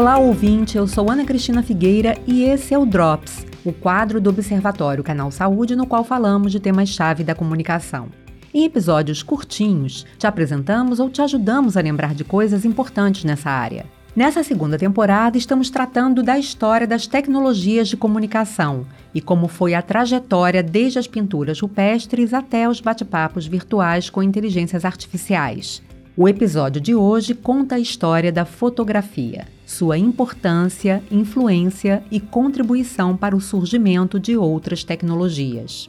Olá, 0.00 0.16
ouvinte, 0.16 0.78
eu 0.78 0.86
sou 0.88 1.10
Ana 1.10 1.26
Cristina 1.26 1.62
Figueira 1.62 2.16
e 2.26 2.42
esse 2.44 2.72
é 2.72 2.78
o 2.78 2.86
Drops, 2.86 3.44
o 3.62 3.70
quadro 3.70 4.18
do 4.18 4.30
Observatório 4.30 5.04
Canal 5.04 5.30
Saúde, 5.30 5.76
no 5.76 5.86
qual 5.86 6.04
falamos 6.04 6.52
de 6.52 6.58
temas-chave 6.58 7.22
da 7.22 7.34
comunicação. 7.34 8.08
Em 8.54 8.64
episódios 8.64 9.22
curtinhos, 9.22 10.06
te 10.16 10.26
apresentamos 10.26 11.00
ou 11.00 11.10
te 11.10 11.20
ajudamos 11.20 11.76
a 11.76 11.82
lembrar 11.82 12.14
de 12.14 12.24
coisas 12.24 12.64
importantes 12.64 13.24
nessa 13.24 13.50
área. 13.50 13.84
Nessa 14.16 14.42
segunda 14.42 14.78
temporada, 14.78 15.36
estamos 15.36 15.68
tratando 15.68 16.22
da 16.22 16.38
história 16.38 16.86
das 16.86 17.06
tecnologias 17.06 17.86
de 17.86 17.96
comunicação 17.98 18.86
e 19.14 19.20
como 19.20 19.48
foi 19.48 19.74
a 19.74 19.82
trajetória 19.82 20.62
desde 20.62 20.98
as 20.98 21.06
pinturas 21.06 21.60
rupestres 21.60 22.32
até 22.32 22.66
os 22.66 22.80
bate-papos 22.80 23.46
virtuais 23.46 24.08
com 24.08 24.22
inteligências 24.22 24.86
artificiais. 24.86 25.82
O 26.22 26.28
episódio 26.28 26.82
de 26.82 26.94
hoje 26.94 27.34
conta 27.34 27.76
a 27.76 27.78
história 27.78 28.30
da 28.30 28.44
fotografia, 28.44 29.48
sua 29.64 29.96
importância, 29.96 31.02
influência 31.10 32.04
e 32.10 32.20
contribuição 32.20 33.16
para 33.16 33.34
o 33.34 33.40
surgimento 33.40 34.20
de 34.20 34.36
outras 34.36 34.84
tecnologias. 34.84 35.88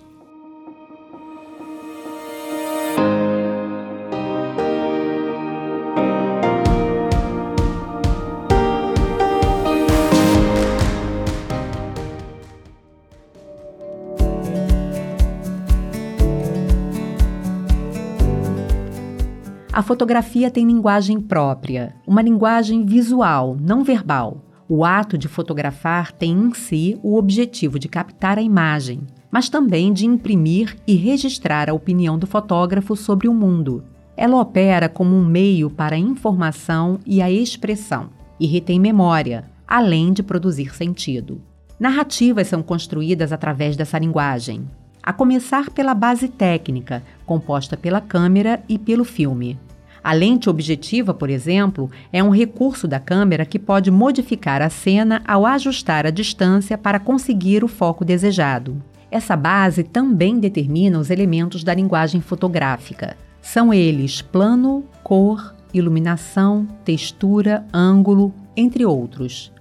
A 19.73 19.81
fotografia 19.81 20.51
tem 20.51 20.65
linguagem 20.65 21.21
própria, 21.21 21.95
uma 22.05 22.21
linguagem 22.21 22.85
visual, 22.85 23.55
não 23.57 23.85
verbal. 23.85 24.43
O 24.67 24.83
ato 24.83 25.17
de 25.17 25.29
fotografar 25.29 26.11
tem 26.11 26.31
em 26.33 26.53
si 26.53 26.99
o 27.01 27.15
objetivo 27.15 27.79
de 27.79 27.87
captar 27.87 28.37
a 28.37 28.41
imagem, 28.41 28.99
mas 29.31 29.47
também 29.47 29.93
de 29.93 30.05
imprimir 30.05 30.75
e 30.85 30.95
registrar 30.95 31.69
a 31.69 31.73
opinião 31.73 32.19
do 32.19 32.27
fotógrafo 32.27 32.97
sobre 32.97 33.29
o 33.29 33.33
mundo. 33.33 33.81
Ela 34.17 34.41
opera 34.41 34.89
como 34.89 35.15
um 35.15 35.25
meio 35.25 35.69
para 35.69 35.95
a 35.95 35.99
informação 35.99 36.99
e 37.05 37.21
a 37.21 37.31
expressão, 37.31 38.09
e 38.37 38.47
retém 38.47 38.77
memória, 38.77 39.45
além 39.65 40.11
de 40.11 40.21
produzir 40.21 40.75
sentido. 40.75 41.41
Narrativas 41.79 42.47
são 42.47 42.61
construídas 42.61 43.31
através 43.31 43.77
dessa 43.77 43.97
linguagem, 43.97 44.67
a 45.03 45.11
começar 45.11 45.69
pela 45.69 45.93
base 45.93 46.27
técnica, 46.27 47.03
composta 47.25 47.75
pela 47.75 48.01
câmera 48.01 48.61
e 48.67 48.77
pelo 48.77 49.03
filme. 49.03 49.57
A 50.03 50.13
lente 50.13 50.49
objetiva, 50.49 51.13
por 51.13 51.29
exemplo, 51.29 51.89
é 52.11 52.23
um 52.23 52.31
recurso 52.31 52.87
da 52.87 52.99
câmera 52.99 53.45
que 53.45 53.59
pode 53.59 53.91
modificar 53.91 54.61
a 54.61 54.69
cena 54.69 55.21
ao 55.27 55.45
ajustar 55.45 56.07
a 56.07 56.09
distância 56.09 56.77
para 56.77 56.99
conseguir 56.99 57.63
o 57.63 57.67
foco 57.67 58.03
desejado. 58.03 58.81
Essa 59.11 59.35
base 59.35 59.83
também 59.83 60.39
determina 60.39 60.97
os 60.97 61.09
elementos 61.09 61.63
da 61.63 61.73
linguagem 61.73 62.19
fotográfica. 62.19 63.15
São 63.41 63.73
eles 63.73 64.21
plano, 64.21 64.85
cor, 65.03 65.53
iluminação, 65.73 66.67
textura, 66.83 67.65
ângulo, 67.73 68.33
entre 68.55 68.85
outros. 68.85 69.51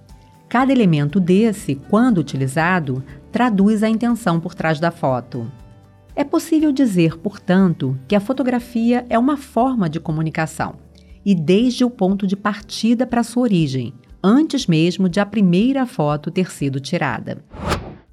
Cada 0.49 0.71
elemento 0.71 1.19
desse, 1.19 1.75
quando 1.75 2.17
utilizado, 2.17 3.03
traduz 3.31 3.81
a 3.83 3.89
intenção 3.89 4.39
por 4.39 4.53
trás 4.53 4.79
da 4.79 4.91
foto. 4.91 5.49
É 6.15 6.23
possível 6.23 6.71
dizer, 6.71 7.17
portanto, 7.17 7.97
que 8.07 8.15
a 8.15 8.19
fotografia 8.19 9.05
é 9.09 9.17
uma 9.17 9.37
forma 9.37 9.89
de 9.89 9.99
comunicação, 9.99 10.75
e 11.25 11.33
desde 11.33 11.85
o 11.85 11.89
ponto 11.89 12.27
de 12.27 12.35
partida 12.35 13.07
para 13.07 13.23
sua 13.23 13.43
origem, 13.43 13.93
antes 14.21 14.67
mesmo 14.67 15.07
de 15.07 15.19
a 15.19 15.25
primeira 15.25 15.85
foto 15.85 16.29
ter 16.29 16.51
sido 16.51 16.79
tirada. 16.79 17.43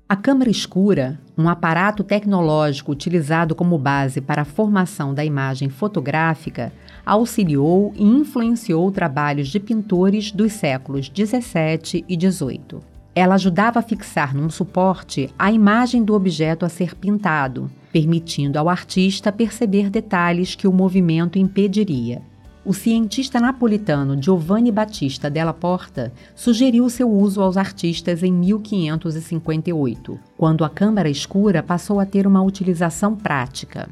A 0.09 0.17
câmera 0.17 0.51
escura, 0.51 1.21
um 1.37 1.51
aparato 1.51 2.03
tecnológico 2.03 2.93
utilizado 2.93 3.55
como 3.55 3.77
base 3.77 4.23
para 4.23 4.41
a 4.41 4.47
formação 4.47 5.13
da 5.13 5.23
imagem 5.23 5.69
fotográfica, 5.69 6.73
auxiliou 7.05 7.93
e 7.95 8.05
influenciou 8.05 8.91
trabalhos 8.91 9.49
de 9.49 9.61
pintores 9.61 10.33
dos 10.33 10.53
séculos 10.55 11.11
17 11.11 12.07
e 12.09 12.17
18. 12.17 12.98
Ela 13.19 13.35
ajudava 13.35 13.81
a 13.81 13.83
fixar 13.83 14.33
num 14.33 14.49
suporte 14.49 15.29
a 15.37 15.51
imagem 15.51 16.05
do 16.05 16.15
objeto 16.15 16.65
a 16.65 16.69
ser 16.69 16.95
pintado, 16.95 17.69
permitindo 17.93 18.57
ao 18.61 18.69
artista 18.69 19.33
perceber 19.33 19.91
detalhes 19.91 20.55
que 20.55 20.69
o 20.69 20.73
movimento 20.73 21.37
impediria. 21.37 22.23
O 22.65 22.73
cientista 22.73 23.41
napolitano 23.41 24.23
Giovanni 24.23 24.71
Battista 24.71 25.29
della 25.29 25.53
Porta 25.53 26.13
sugeriu 26.33 26.89
seu 26.89 27.11
uso 27.11 27.43
aos 27.43 27.57
artistas 27.57 28.23
em 28.23 28.33
1558, 28.33 30.17
quando 30.37 30.65
a 30.65 30.71
câmara 30.71 31.11
escura 31.11 31.61
passou 31.61 31.99
a 31.99 32.07
ter 32.07 32.25
uma 32.25 32.41
utilização 32.41 33.17
prática. 33.17 33.89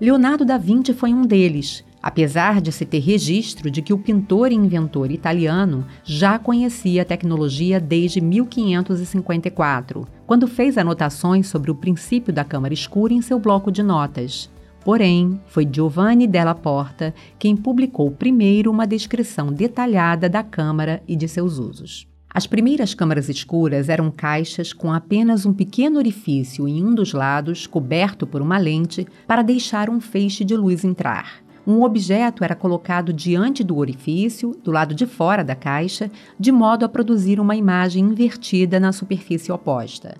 Leonardo 0.00 0.42
da 0.42 0.56
Vinci 0.56 0.94
foi 0.94 1.12
um 1.12 1.26
deles, 1.26 1.84
apesar 2.02 2.60
de 2.60 2.72
se 2.72 2.84
ter 2.84 3.00
registro 3.00 3.70
de 3.70 3.82
que 3.82 3.92
o 3.92 3.98
pintor 3.98 4.52
e 4.52 4.54
inventor 4.54 5.10
italiano 5.10 5.84
já 6.04 6.38
conhecia 6.38 7.02
a 7.02 7.04
tecnologia 7.04 7.78
desde 7.78 8.20
1554, 8.20 10.06
quando 10.26 10.46
fez 10.46 10.78
anotações 10.78 11.48
sobre 11.48 11.70
o 11.70 11.74
princípio 11.74 12.32
da 12.32 12.44
câmara 12.44 12.74
escura 12.74 13.12
em 13.12 13.20
seu 13.20 13.38
bloco 13.38 13.70
de 13.70 13.82
notas. 13.82 14.50
Porém, 14.84 15.38
foi 15.46 15.68
Giovanni 15.70 16.26
della 16.26 16.54
Porta 16.54 17.14
quem 17.38 17.54
publicou 17.54 18.10
primeiro 18.10 18.70
uma 18.70 18.86
descrição 18.86 19.52
detalhada 19.52 20.28
da 20.28 20.42
câmara 20.42 21.02
e 21.06 21.14
de 21.14 21.28
seus 21.28 21.58
usos. 21.58 22.08
As 22.32 22.46
primeiras 22.46 22.94
câmaras 22.94 23.28
escuras 23.28 23.88
eram 23.88 24.08
caixas 24.08 24.72
com 24.72 24.92
apenas 24.92 25.44
um 25.44 25.52
pequeno 25.52 25.98
orifício 25.98 26.68
em 26.68 26.82
um 26.82 26.94
dos 26.94 27.12
lados, 27.12 27.66
coberto 27.66 28.24
por 28.24 28.40
uma 28.40 28.56
lente, 28.56 29.06
para 29.26 29.42
deixar 29.42 29.90
um 29.90 30.00
feixe 30.00 30.44
de 30.44 30.56
luz 30.56 30.84
entrar. 30.84 31.42
Um 31.70 31.84
objeto 31.84 32.42
era 32.42 32.56
colocado 32.56 33.12
diante 33.12 33.62
do 33.62 33.78
orifício, 33.78 34.56
do 34.64 34.72
lado 34.72 34.92
de 34.92 35.06
fora 35.06 35.44
da 35.44 35.54
caixa, 35.54 36.10
de 36.36 36.50
modo 36.50 36.84
a 36.84 36.88
produzir 36.88 37.38
uma 37.38 37.54
imagem 37.54 38.06
invertida 38.06 38.80
na 38.80 38.90
superfície 38.90 39.52
oposta. 39.52 40.16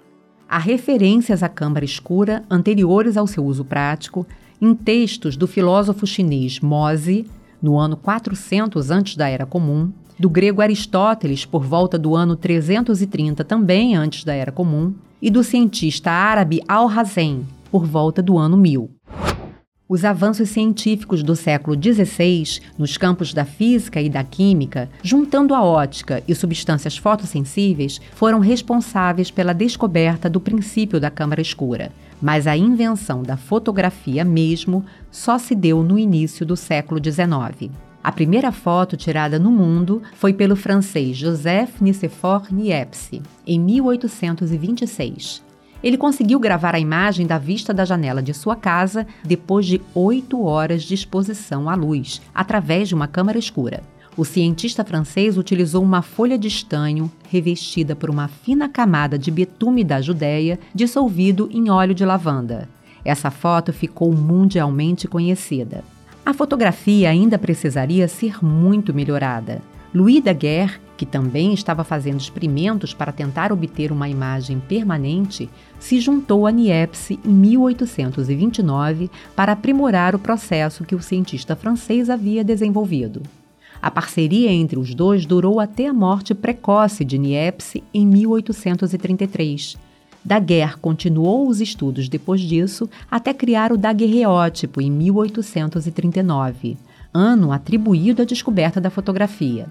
Há 0.49 0.59
referências 0.59 1.43
à 1.43 1.49
câmara 1.49 1.85
escura 1.85 2.45
anteriores 2.49 3.17
ao 3.17 3.27
seu 3.27 3.45
uso 3.45 3.65
prático 3.65 4.25
em 4.63 4.77
textos 4.77 5.37
do 5.37 5.49
filósofo 5.49 6.07
chinês 6.07 6.61
Mozi, 6.61 7.27
no 7.61 7.77
ano 7.77 7.97
400 7.97 8.89
antes 8.93 9.17
da 9.17 9.29
Era 9.29 9.45
Comum, 9.45 9.91
do 10.17 10.31
grego 10.31 10.63
Aristóteles 10.63 11.45
por 11.45 11.65
volta 11.65 11.99
do 11.99 12.15
ano 12.15 12.37
330 12.37 13.43
também 13.43 13.97
antes 13.97 14.23
da 14.23 14.35
Era 14.35 14.53
Comum, 14.53 14.95
e 15.21 15.29
do 15.29 15.43
cientista 15.43 16.13
árabe 16.13 16.63
Al-Hazen 16.69 17.45
por 17.73 17.85
volta 17.85 18.23
do 18.23 18.39
ano 18.39 18.57
1000. 18.57 18.89
Os 19.91 20.05
avanços 20.05 20.51
científicos 20.51 21.21
do 21.21 21.35
século 21.35 21.77
XVI 21.77 22.61
nos 22.79 22.97
campos 22.97 23.35
da 23.35 23.45
física 23.45 24.01
e 24.01 24.09
da 24.09 24.23
química, 24.23 24.89
juntando 25.03 25.53
a 25.53 25.65
ótica 25.65 26.23
e 26.29 26.35
substâncias 26.37 26.97
fotossensíveis, 26.97 28.01
foram 28.15 28.39
responsáveis 28.39 29.33
pela 29.33 29.53
descoberta 29.53 30.31
do 30.31 30.39
princípio 30.39 31.01
da 31.01 31.11
câmara 31.11 31.41
escura. 31.41 31.91
Mas 32.23 32.47
a 32.47 32.57
invenção 32.57 33.25
da 33.25 33.37
fotografia 33.37 34.25
mesmo 34.25 34.85
só 35.11 35.39
se 35.39 35.57
deu 35.57 35.83
no 35.83 35.99
início 35.99 36.47
do 36.47 36.57
século 36.57 37.01
XIX. 37.03 37.73
A 38.01 38.13
primeira 38.13 38.53
foto 38.53 38.97
tirada 38.97 39.41
no 39.41 39.51
mundo 39.51 40.03
foi 40.15 40.33
pelo 40.33 40.55
francês 40.55 41.17
Joseph 41.17 41.81
Nicephore 41.81 42.55
Niepce, 42.55 43.21
em 43.45 43.59
1826. 43.59 45.50
Ele 45.83 45.97
conseguiu 45.97 46.39
gravar 46.39 46.75
a 46.75 46.81
imagem 46.81 47.27
da 47.27 47.39
vista 47.39 47.73
da 47.73 47.85
janela 47.85 48.23
de 48.23 48.35
sua 48.35 48.55
casa 48.55 49.07
depois 49.25 49.67
de 49.67 49.81
oito 49.95 50.45
horas 50.45 50.83
de 50.83 50.95
exposição 50.95 51.69
à 51.69 51.75
luz, 51.75 52.21
através 52.35 52.89
de 52.89 52.95
uma 52.95 53.09
câmara 53.09 53.39
escura. 53.39 53.83
O 54.17 54.25
cientista 54.25 54.85
francês 54.85 55.39
utilizou 55.39 55.83
uma 55.83 56.03
folha 56.03 56.37
de 56.37 56.49
estanho 56.49 57.11
revestida 57.31 57.97
por 57.97 58.11
uma 58.11 58.29
fina 58.29 58.69
camada 58.69 59.19
de 59.19 59.31
betume 59.31 59.83
da 59.83 60.03
Judéia 60.03 60.59
dissolvido 60.75 61.49
em 61.53 61.71
óleo 61.71 61.95
de 61.95 62.05
lavanda. 62.05 62.69
Essa 63.05 63.31
foto 63.31 63.73
ficou 63.73 64.13
mundialmente 64.13 65.09
conhecida. 65.09 65.83
A 66.27 66.35
fotografia 66.35 67.09
ainda 67.09 67.39
precisaria 67.39 68.07
ser 68.09 68.45
muito 68.45 68.93
melhorada. 68.93 69.63
Louis 69.95 70.23
Daguerre 70.23 70.79
que 71.01 71.07
também 71.07 71.55
estava 71.55 71.83
fazendo 71.83 72.21
experimentos 72.21 72.93
para 72.93 73.11
tentar 73.11 73.51
obter 73.55 73.91
uma 73.91 74.07
imagem 74.07 74.61
permanente, 74.61 75.49
se 75.79 75.99
juntou 75.99 76.47
a 76.47 76.51
Niepce 76.51 77.19
em 77.25 77.31
1829 77.31 79.11
para 79.35 79.53
aprimorar 79.53 80.15
o 80.15 80.19
processo 80.19 80.85
que 80.85 80.95
o 80.95 81.01
cientista 81.01 81.57
francês 81.57 82.11
havia 82.11 82.45
desenvolvido. 82.45 83.23
A 83.81 83.91
parceria 83.91 84.53
entre 84.53 84.79
os 84.79 84.95
dois 84.95 85.25
durou 85.25 85.59
até 85.59 85.87
a 85.87 85.95
morte 85.95 86.35
precoce 86.35 87.03
de 87.03 87.17
Niepce 87.17 87.83
em 87.95 88.07
1833. 88.07 89.79
Daguerre 90.23 90.77
continuou 90.83 91.49
os 91.49 91.63
estudos 91.63 92.11
depois 92.11 92.43
disso 92.43 92.91
até 93.11 93.33
criar 93.33 93.73
o 93.73 93.79
daguerreótipo 93.79 94.83
em 94.83 94.91
1839, 94.91 96.77
ano 97.15 97.53
atribuído 97.53 98.21
à 98.21 98.27
descoberta 98.27 98.79
da 98.83 98.91
fotografia. 98.91 99.67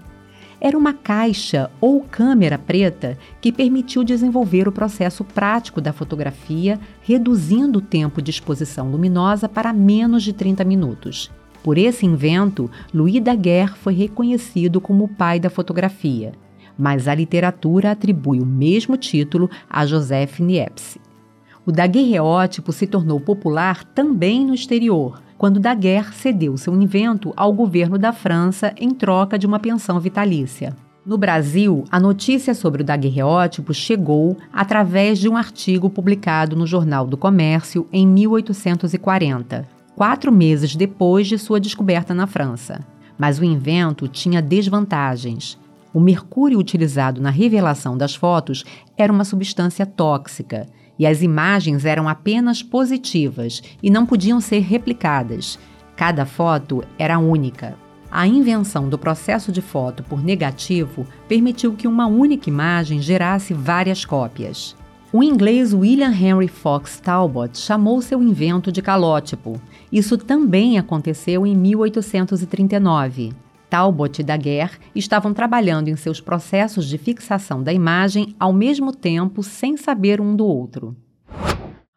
Era 0.60 0.76
uma 0.76 0.92
caixa 0.92 1.70
ou 1.80 2.02
câmera 2.02 2.58
preta 2.58 3.16
que 3.40 3.50
permitiu 3.50 4.04
desenvolver 4.04 4.68
o 4.68 4.72
processo 4.72 5.24
prático 5.24 5.80
da 5.80 5.92
fotografia, 5.92 6.78
reduzindo 7.02 7.78
o 7.78 7.82
tempo 7.82 8.20
de 8.20 8.30
exposição 8.30 8.90
luminosa 8.90 9.48
para 9.48 9.72
menos 9.72 10.22
de 10.22 10.32
30 10.32 10.62
minutos. 10.64 11.30
Por 11.62 11.78
esse 11.78 12.04
invento, 12.04 12.70
Louis 12.92 13.22
Daguerre 13.22 13.74
foi 13.76 13.94
reconhecido 13.94 14.80
como 14.80 15.04
o 15.04 15.08
pai 15.08 15.40
da 15.40 15.50
fotografia, 15.50 16.32
mas 16.78 17.08
a 17.08 17.14
literatura 17.14 17.90
atribui 17.90 18.40
o 18.40 18.46
mesmo 18.46 18.96
título 18.96 19.50
a 19.68 19.84
Joseph 19.86 20.40
Niepce. 20.40 21.00
O 21.66 21.70
daguerreótipo 21.70 22.72
se 22.72 22.86
tornou 22.86 23.20
popular 23.20 23.84
também 23.84 24.46
no 24.46 24.54
exterior, 24.54 25.22
quando 25.40 25.58
Daguerre 25.58 26.12
cedeu 26.12 26.54
seu 26.58 26.74
invento 26.78 27.32
ao 27.34 27.50
governo 27.50 27.96
da 27.96 28.12
França 28.12 28.74
em 28.76 28.90
troca 28.90 29.38
de 29.38 29.46
uma 29.46 29.58
pensão 29.58 29.98
vitalícia. 29.98 30.76
No 31.02 31.16
Brasil, 31.16 31.86
a 31.90 31.98
notícia 31.98 32.52
sobre 32.52 32.82
o 32.82 32.84
daguerreótipo 32.84 33.72
chegou 33.72 34.36
através 34.52 35.18
de 35.18 35.30
um 35.30 35.38
artigo 35.38 35.88
publicado 35.88 36.54
no 36.54 36.66
Jornal 36.66 37.06
do 37.06 37.16
Comércio 37.16 37.88
em 37.90 38.06
1840, 38.06 39.66
quatro 39.96 40.30
meses 40.30 40.76
depois 40.76 41.26
de 41.26 41.38
sua 41.38 41.58
descoberta 41.58 42.12
na 42.12 42.26
França. 42.26 42.86
Mas 43.16 43.38
o 43.38 43.44
invento 43.44 44.06
tinha 44.08 44.42
desvantagens. 44.42 45.58
O 45.94 46.00
mercúrio 46.00 46.58
utilizado 46.58 47.18
na 47.18 47.30
revelação 47.30 47.96
das 47.96 48.14
fotos 48.14 48.62
era 48.94 49.10
uma 49.10 49.24
substância 49.24 49.86
tóxica 49.86 50.68
e 51.00 51.06
as 51.06 51.22
imagens 51.22 51.86
eram 51.86 52.06
apenas 52.06 52.62
positivas 52.62 53.62
e 53.82 53.88
não 53.90 54.04
podiam 54.04 54.38
ser 54.38 54.58
replicadas. 54.58 55.58
Cada 55.96 56.26
foto 56.26 56.84
era 56.98 57.18
única. 57.18 57.74
A 58.10 58.26
invenção 58.26 58.86
do 58.86 58.98
processo 58.98 59.50
de 59.50 59.62
foto 59.62 60.02
por 60.02 60.22
negativo 60.22 61.06
permitiu 61.26 61.72
que 61.72 61.88
uma 61.88 62.06
única 62.06 62.50
imagem 62.50 63.00
gerasse 63.00 63.54
várias 63.54 64.04
cópias. 64.04 64.76
O 65.10 65.22
inglês 65.22 65.72
William 65.72 66.12
Henry 66.12 66.48
Fox 66.48 67.00
Talbot 67.00 67.56
chamou 67.56 68.02
seu 68.02 68.22
invento 68.22 68.70
de 68.70 68.82
calótipo. 68.82 69.58
Isso 69.90 70.18
também 70.18 70.78
aconteceu 70.78 71.46
em 71.46 71.56
1839. 71.56 73.32
Talbot 73.70 74.20
e 74.20 74.24
Daguerre 74.24 74.78
estavam 74.94 75.32
trabalhando 75.32 75.86
em 75.86 75.94
seus 75.94 76.20
processos 76.20 76.86
de 76.86 76.98
fixação 76.98 77.62
da 77.62 77.72
imagem 77.72 78.34
ao 78.38 78.52
mesmo 78.52 78.92
tempo, 78.92 79.44
sem 79.44 79.76
saber 79.76 80.20
um 80.20 80.34
do 80.34 80.44
outro. 80.44 80.96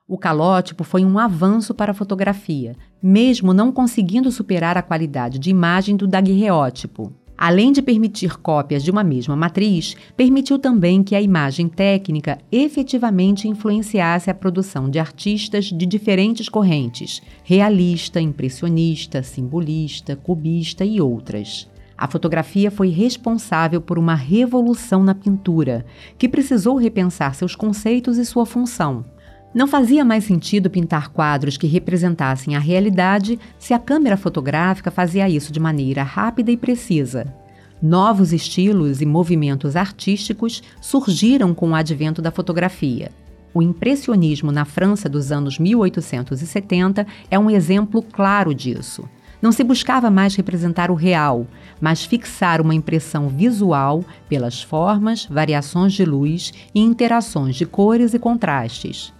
O 0.07 0.17
calótipo 0.17 0.83
foi 0.83 1.03
um 1.03 1.17
avanço 1.17 1.73
para 1.73 1.91
a 1.91 1.95
fotografia, 1.95 2.75
mesmo 3.01 3.53
não 3.53 3.71
conseguindo 3.71 4.31
superar 4.31 4.77
a 4.77 4.83
qualidade 4.83 5.39
de 5.39 5.49
imagem 5.49 5.95
do 5.95 6.07
daguerreótipo. 6.07 7.11
Além 7.45 7.73
de 7.73 7.81
permitir 7.81 8.37
cópias 8.37 8.81
de 8.81 8.89
uma 8.89 9.03
mesma 9.03 9.35
matriz, 9.35 9.97
permitiu 10.15 10.57
também 10.57 11.03
que 11.03 11.13
a 11.13 11.21
imagem 11.21 11.67
técnica 11.67 12.37
efetivamente 12.49 13.49
influenciasse 13.49 14.29
a 14.29 14.33
produção 14.33 14.89
de 14.89 14.97
artistas 14.97 15.65
de 15.65 15.85
diferentes 15.85 16.47
correntes: 16.47 17.21
realista, 17.43 18.21
impressionista, 18.21 19.21
simbolista, 19.21 20.15
cubista 20.15 20.85
e 20.85 21.01
outras. 21.01 21.69
A 21.97 22.07
fotografia 22.07 22.71
foi 22.71 22.87
responsável 22.87 23.81
por 23.81 23.99
uma 23.99 24.15
revolução 24.15 25.03
na 25.03 25.13
pintura, 25.13 25.85
que 26.17 26.29
precisou 26.29 26.77
repensar 26.77 27.35
seus 27.35 27.57
conceitos 27.57 28.17
e 28.17 28.23
sua 28.23 28.45
função. 28.45 29.03
Não 29.53 29.67
fazia 29.67 30.03
mais 30.03 30.23
sentido 30.23 30.67
pintar 30.67 31.09
quadros 31.09 31.57
que 31.57 31.67
representassem 31.67 32.55
a 32.55 32.59
realidade 32.59 33.39
se 33.59 33.71
a 33.71 33.77
câmera 33.77 34.17
fotográfica 34.17 34.89
fazia 34.89 35.29
isso 35.29 35.53
de 35.53 35.59
maneira 35.59 36.01
rápida 36.01 36.51
e 36.51 36.57
precisa. 36.57 37.31
Novos 37.79 38.33
estilos 38.33 38.99
e 38.99 39.05
movimentos 39.05 39.75
artísticos 39.75 40.63
surgiram 40.81 41.53
com 41.53 41.69
o 41.69 41.75
advento 41.75 42.19
da 42.19 42.31
fotografia. 42.31 43.11
O 43.53 43.61
impressionismo 43.61 44.51
na 44.51 44.65
França 44.65 45.07
dos 45.07 45.31
anos 45.31 45.59
1870 45.59 47.05
é 47.29 47.37
um 47.37 47.51
exemplo 47.51 48.01
claro 48.01 48.55
disso. 48.55 49.07
Não 49.39 49.51
se 49.51 49.63
buscava 49.63 50.09
mais 50.09 50.33
representar 50.33 50.89
o 50.89 50.95
real, 50.95 51.45
mas 51.79 52.03
fixar 52.03 52.59
uma 52.59 52.73
impressão 52.73 53.27
visual 53.27 54.03
pelas 54.27 54.63
formas, 54.63 55.27
variações 55.27 55.93
de 55.93 56.05
luz 56.05 56.51
e 56.73 56.79
interações 56.79 57.55
de 57.55 57.65
cores 57.67 58.15
e 58.15 58.19
contrastes. 58.19 59.13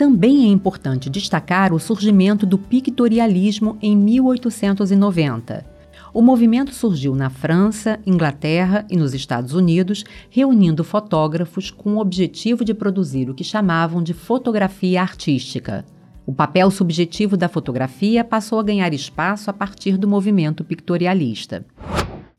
Também 0.00 0.44
é 0.44 0.48
importante 0.48 1.10
destacar 1.10 1.74
o 1.74 1.78
surgimento 1.78 2.46
do 2.46 2.56
pictorialismo 2.56 3.76
em 3.82 3.94
1890. 3.94 5.62
O 6.14 6.22
movimento 6.22 6.72
surgiu 6.72 7.14
na 7.14 7.28
França, 7.28 8.00
Inglaterra 8.06 8.86
e 8.88 8.96
nos 8.96 9.12
Estados 9.12 9.52
Unidos, 9.52 10.02
reunindo 10.30 10.82
fotógrafos 10.82 11.70
com 11.70 11.96
o 11.96 12.00
objetivo 12.00 12.64
de 12.64 12.72
produzir 12.72 13.28
o 13.28 13.34
que 13.34 13.44
chamavam 13.44 14.02
de 14.02 14.14
fotografia 14.14 15.02
artística. 15.02 15.84
O 16.24 16.32
papel 16.32 16.70
subjetivo 16.70 17.36
da 17.36 17.46
fotografia 17.46 18.24
passou 18.24 18.58
a 18.58 18.62
ganhar 18.62 18.94
espaço 18.94 19.50
a 19.50 19.52
partir 19.52 19.98
do 19.98 20.08
movimento 20.08 20.64
pictorialista. 20.64 21.62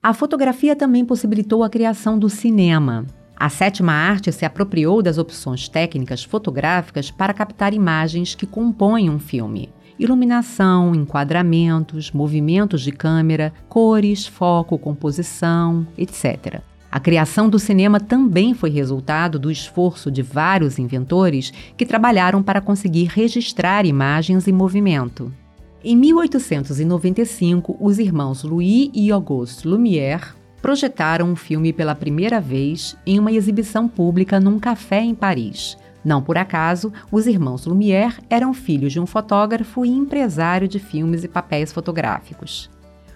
A 0.02 0.16
fotografia 0.16 0.76
também 0.76 1.06
possibilitou 1.06 1.64
a 1.64 1.70
criação 1.70 2.18
do 2.18 2.28
cinema. 2.28 3.06
A 3.42 3.50
sétima 3.50 3.92
arte 3.92 4.32
se 4.32 4.46
apropriou 4.46 5.02
das 5.02 5.18
opções 5.18 5.68
técnicas 5.68 6.24
fotográficas 6.24 7.10
para 7.10 7.34
captar 7.34 7.74
imagens 7.74 8.36
que 8.36 8.46
compõem 8.46 9.10
um 9.10 9.18
filme. 9.18 9.74
Iluminação, 9.98 10.94
enquadramentos, 10.94 12.12
movimentos 12.12 12.84
de 12.84 12.92
câmera, 12.92 13.52
cores, 13.68 14.28
foco, 14.28 14.78
composição, 14.78 15.88
etc. 15.98 16.62
A 16.92 17.00
criação 17.00 17.50
do 17.50 17.58
cinema 17.58 18.00
também 18.00 18.54
foi 18.54 18.70
resultado 18.70 19.40
do 19.40 19.50
esforço 19.50 20.12
de 20.12 20.22
vários 20.22 20.78
inventores 20.78 21.52
que 21.76 21.84
trabalharam 21.84 22.44
para 22.44 22.62
conseguir 22.62 23.06
registrar 23.06 23.88
imagens 23.88 24.48
em 24.48 24.52
movimento. 24.52 25.34
Em 25.84 25.98
1895, 25.98 27.76
os 27.80 27.98
irmãos 27.98 28.44
Louis 28.44 28.92
e 28.94 29.12
Auguste 29.12 29.68
Lumière 29.68 30.40
projetaram 30.62 31.30
um 31.30 31.36
filme 31.36 31.74
pela 31.74 31.96
primeira 31.96 32.40
vez 32.40 32.96
em 33.06 33.20
uma 33.20 33.32
exibição 33.32 33.88
pública 33.88 34.40
num 34.40 34.60
café 34.60 35.02
em 35.02 35.16
Paris. 35.16 35.78
Não 36.04 36.22
por 36.22 36.38
acaso, 36.38 36.92
os 37.12 37.28
irmãos 37.28 37.66
Lumière 37.66 38.20
eram 38.30 38.54
filhos 38.54 38.92
de 38.92 39.00
um 39.00 39.06
fotógrafo 39.06 39.86
e 39.86 39.90
empresário 39.90 40.68
de 40.68 40.80
filmes 40.80 41.24
e 41.24 41.28
papéis 41.28 41.72
fotográficos. 41.72 42.70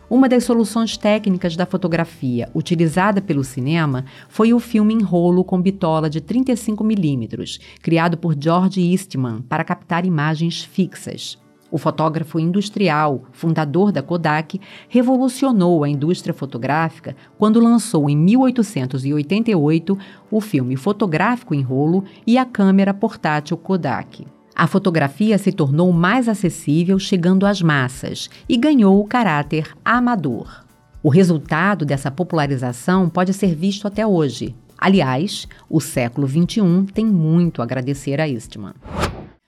Uma 0.07 0.29
das 0.29 0.43
soluções 0.43 0.95
técnicas 0.97 1.55
da 1.55 1.65
fotografia 1.65 2.49
utilizada 2.53 3.21
pelo 3.21 3.43
cinema 3.43 4.05
foi 4.29 4.53
o 4.53 4.59
filme 4.59 4.93
em 4.93 5.01
rolo 5.01 5.43
com 5.43 5.59
bitola 5.59 6.09
de 6.09 6.21
35mm, 6.21 7.59
criado 7.81 8.15
por 8.15 8.35
George 8.39 8.79
Eastman 8.79 9.41
para 9.41 9.63
captar 9.63 10.05
imagens 10.05 10.63
fixas. 10.63 11.43
O 11.75 11.77
fotógrafo 11.77 12.39
industrial, 12.39 13.23
fundador 13.33 13.91
da 13.91 14.01
Kodak, 14.01 14.61
revolucionou 14.87 15.83
a 15.83 15.89
indústria 15.89 16.33
fotográfica 16.33 17.17
quando 17.37 17.59
lançou 17.59 18.09
em 18.09 18.15
1888 18.15 19.97
o 20.31 20.39
filme 20.39 20.77
fotográfico 20.77 21.53
em 21.53 21.61
rolo 21.61 22.05
e 22.25 22.37
a 22.37 22.45
câmera 22.45 22.93
portátil 22.93 23.57
Kodak. 23.57 24.25
A 24.55 24.67
fotografia 24.67 25.37
se 25.37 25.51
tornou 25.51 25.91
mais 25.91 26.29
acessível, 26.29 26.97
chegando 26.97 27.45
às 27.45 27.61
massas, 27.61 28.29
e 28.47 28.55
ganhou 28.55 29.01
o 29.01 29.05
caráter 29.05 29.75
amador. 29.83 30.63
O 31.03 31.09
resultado 31.09 31.83
dessa 31.83 32.09
popularização 32.09 33.09
pode 33.09 33.33
ser 33.33 33.53
visto 33.53 33.85
até 33.85 34.07
hoje. 34.07 34.55
Aliás, 34.77 35.45
o 35.69 35.81
século 35.81 36.25
XXI 36.25 36.85
tem 36.93 37.05
muito 37.05 37.61
a 37.61 37.65
agradecer 37.65 38.21
a 38.21 38.29
Eastman. 38.29 38.75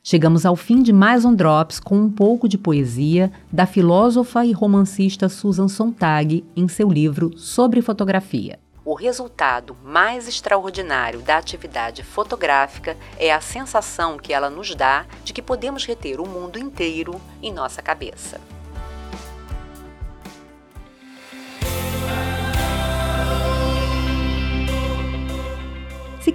Chegamos 0.10 0.46
ao 0.46 0.56
fim 0.56 0.82
de 0.82 0.94
mais 0.94 1.26
um 1.26 1.36
Drops 1.36 1.82
com 1.82 1.98
um 1.98 2.10
pouco 2.10 2.48
de 2.48 2.58
poesia 2.58 3.30
da 3.52 3.66
filósofa 3.66 4.46
e 4.46 4.54
romancista 4.54 5.28
Susan 5.28 5.68
Sontag 5.68 6.46
em 6.56 6.66
seu 6.70 6.88
livro 6.88 7.38
Sobre 7.38 7.82
Fotografia. 7.82 8.58
O 8.86 8.94
resultado 8.94 9.76
mais 9.84 10.26
extraordinário 10.26 11.20
da 11.20 11.38
atividade 11.38 12.04
fotográfica 12.04 12.96
é 13.20 13.34
a 13.34 13.42
sensação 13.42 14.18
que 14.18 14.32
ela 14.32 14.50
nos 14.50 14.74
dá 14.74 15.06
de 15.26 15.34
que 15.34 15.42
podemos 15.42 15.86
reter 15.86 16.22
o 16.22 16.26
mundo 16.26 16.58
inteiro 16.58 17.20
em 17.44 17.52
nossa 17.52 17.82
cabeça. 17.82 18.40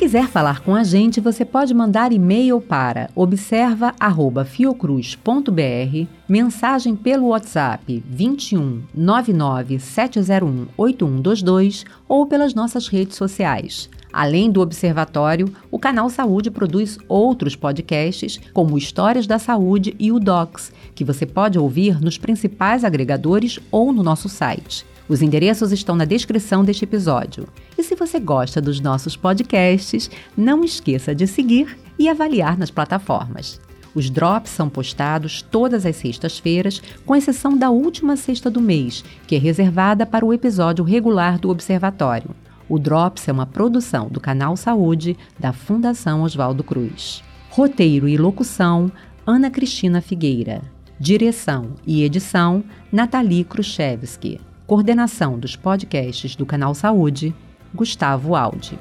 Quiser 0.02 0.26
falar 0.26 0.60
com 0.62 0.74
a 0.74 0.82
gente, 0.82 1.20
você 1.20 1.44
pode 1.44 1.72
mandar 1.72 2.12
e-mail 2.12 2.60
para 2.60 3.08
observa@fiocruz.br, 3.14 6.08
mensagem 6.28 6.96
pelo 6.96 7.28
WhatsApp 7.28 8.02
21 8.04 8.82
99 8.92 9.78
701 9.78 10.66
8122 10.76 11.84
ou 12.08 12.26
pelas 12.26 12.52
nossas 12.52 12.88
redes 12.88 13.16
sociais. 13.16 13.88
Além 14.12 14.50
do 14.50 14.60
Observatório, 14.60 15.54
o 15.70 15.78
canal 15.78 16.10
Saúde 16.10 16.50
produz 16.50 16.98
outros 17.08 17.54
podcasts, 17.54 18.40
como 18.52 18.76
Histórias 18.76 19.28
da 19.28 19.38
Saúde 19.38 19.94
e 20.00 20.10
o 20.10 20.18
Docs, 20.18 20.72
que 20.96 21.04
você 21.04 21.24
pode 21.24 21.60
ouvir 21.60 22.02
nos 22.02 22.18
principais 22.18 22.82
agregadores 22.82 23.60
ou 23.70 23.92
no 23.92 24.02
nosso 24.02 24.28
site. 24.28 24.84
Os 25.12 25.20
endereços 25.20 25.72
estão 25.72 25.94
na 25.94 26.06
descrição 26.06 26.64
deste 26.64 26.84
episódio. 26.84 27.46
E 27.76 27.82
se 27.82 27.94
você 27.94 28.18
gosta 28.18 28.62
dos 28.62 28.80
nossos 28.80 29.14
podcasts, 29.14 30.10
não 30.34 30.64
esqueça 30.64 31.14
de 31.14 31.26
seguir 31.26 31.76
e 31.98 32.08
avaliar 32.08 32.56
nas 32.56 32.70
plataformas. 32.70 33.60
Os 33.94 34.08
drops 34.08 34.50
são 34.50 34.70
postados 34.70 35.42
todas 35.42 35.84
as 35.84 35.96
sextas-feiras, 35.96 36.80
com 37.04 37.14
exceção 37.14 37.58
da 37.58 37.68
última 37.68 38.16
sexta 38.16 38.50
do 38.50 38.58
mês, 38.58 39.04
que 39.26 39.36
é 39.36 39.38
reservada 39.38 40.06
para 40.06 40.24
o 40.24 40.32
episódio 40.32 40.82
regular 40.82 41.38
do 41.38 41.50
Observatório. 41.50 42.30
O 42.66 42.78
Drops 42.78 43.28
é 43.28 43.32
uma 43.32 43.44
produção 43.44 44.08
do 44.08 44.18
Canal 44.18 44.56
Saúde 44.56 45.14
da 45.38 45.52
Fundação 45.52 46.22
Oswaldo 46.22 46.64
Cruz. 46.64 47.22
Roteiro 47.50 48.08
e 48.08 48.16
locução: 48.16 48.90
Ana 49.26 49.50
Cristina 49.50 50.00
Figueira. 50.00 50.62
Direção 50.98 51.72
e 51.86 52.02
edição: 52.02 52.64
Nathalie 52.90 53.44
Khrushchevsky. 53.44 54.40
Coordenação 54.72 55.38
dos 55.38 55.54
podcasts 55.54 56.34
do 56.34 56.46
Canal 56.46 56.74
Saúde: 56.74 57.34
Gustavo 57.74 58.34
Aldi. 58.34 58.78